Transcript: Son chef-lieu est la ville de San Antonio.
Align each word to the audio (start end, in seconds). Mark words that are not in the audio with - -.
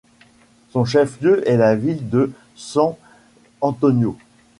Son 0.71 0.83
chef-lieu 0.83 1.47
est 1.47 1.57
la 1.57 1.75
ville 1.75 2.09
de 2.09 2.33
San 2.55 2.95
Antonio. 3.61 4.17